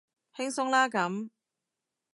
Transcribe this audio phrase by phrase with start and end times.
[0.35, 1.29] 輕鬆啦咁